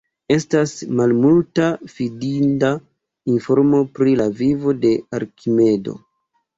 [0.35, 2.73] Estas malmulta fidinda
[3.37, 6.01] informo pri la vivo de Arkimedo.